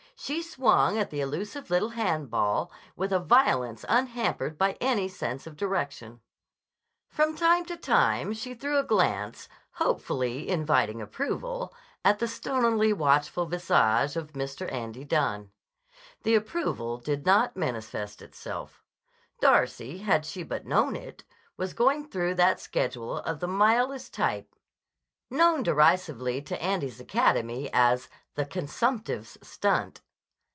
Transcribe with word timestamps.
She 0.23 0.43
swung 0.43 0.99
at 0.99 1.09
the 1.09 1.19
elusive 1.19 1.71
little 1.71 1.89
hand 1.89 2.29
ball 2.29 2.71
with 2.95 3.11
a 3.11 3.17
violence 3.19 3.83
unhampered 3.89 4.55
by 4.55 4.73
any 4.73 5.07
sense 5.07 5.47
of 5.47 5.57
direction. 5.57 6.21
From 7.09 7.35
time 7.35 7.65
to 7.65 7.75
time 7.75 8.31
she 8.33 8.53
threw 8.53 8.77
a 8.77 8.83
glance, 8.83 9.49
hopefully 9.71 10.47
inviting 10.47 11.01
approval, 11.01 11.73
at 12.05 12.19
the 12.19 12.27
stonily 12.27 12.93
watchful 12.93 13.47
visage 13.47 14.15
of 14.15 14.33
Mr. 14.33 14.71
Andy 14.71 15.03
Dunne. 15.03 15.49
The 16.21 16.35
approval 16.35 16.97
did 16.99 17.25
not 17.25 17.57
manifest 17.57 18.21
itself. 18.21 18.83
Darcy, 19.41 19.97
had 19.99 20.23
she 20.23 20.43
but 20.43 20.67
known 20.67 20.95
it, 20.95 21.23
was 21.57 21.73
going 21.73 22.07
through 22.07 22.35
that 22.35 22.59
schedule 22.59 23.17
of 23.21 23.39
the 23.39 23.47
mildest 23.47 24.13
type 24.13 24.53
known 25.31 25.63
derisively 25.63 26.43
to 26.43 26.61
Andy's 26.61 26.99
academy 26.99 27.71
as 27.73 28.07
"the 28.35 28.45
consumptive's 28.45 29.39
stunt." 29.41 29.99